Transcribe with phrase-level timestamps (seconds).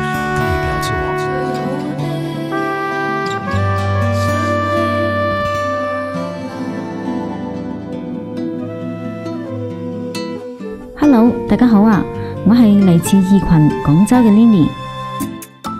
[11.13, 12.01] Hello，大家好啊！
[12.47, 13.49] 我系嚟自一群
[13.83, 14.65] 广州嘅 Lily。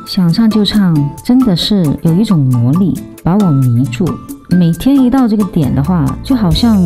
[0.05, 4.05] 想唱就唱，真的是有一种魔力把我迷住。
[4.49, 6.77] 每天一到这个点的话，就好像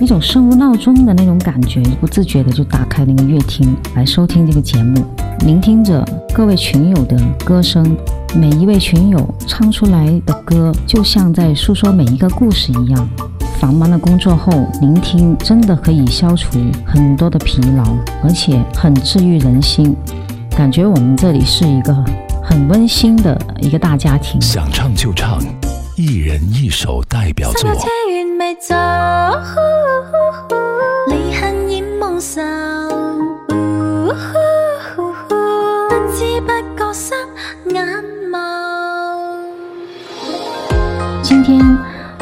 [0.00, 5.04] 一种生物闹钟的那种感觉，不自觉的就打开那个乐听来收听这个节目，
[5.44, 7.96] 聆听着各位群友的歌声，
[8.32, 13.08] 每一位群友唱出来的歌，就像在诉说每一个故事一样。
[13.60, 17.82] 繁忙的工作后，聆听真的可以消除很多的疲劳，
[18.22, 19.96] 而且很治愈人心。
[20.56, 21.92] 感觉我们这里是一个
[22.40, 24.40] 很温馨的一个大家庭。
[24.40, 25.40] 想唱就唱，
[25.96, 27.68] 一人一首代表作。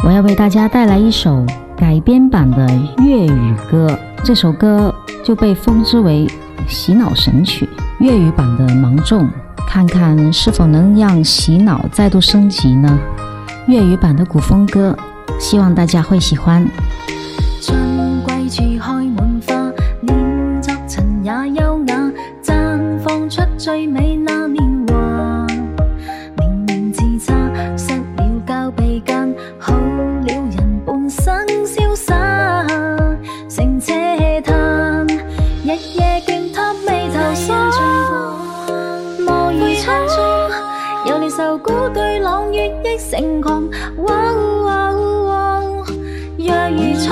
[0.07, 1.45] 我要为大家带来一首
[1.77, 2.65] 改编版的
[2.99, 6.25] 粤语歌，这首歌就被称之为
[6.71, 7.69] “洗脑神曲”
[7.99, 9.25] 粤语版的《芒种》，
[9.69, 12.97] 看看是否能让洗脑再度升级呢？
[13.67, 14.97] 粤语版的古风歌，
[15.41, 16.65] 希望大家会喜欢。
[42.46, 43.68] 对朗月忆成狂。
[44.06, 44.14] 哇
[44.62, 44.92] 哇
[45.26, 45.60] 哇
[46.38, 47.10] 若如初，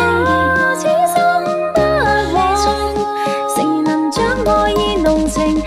[0.77, 1.17] 此心
[1.73, 1.81] 不
[2.35, 2.45] 枉。
[3.55, 5.59] 诚能将爱意浓情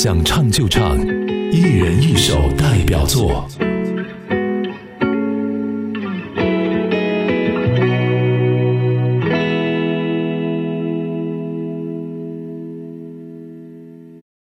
[0.00, 0.96] 想唱就唱，
[1.50, 3.44] 一人一首代表作。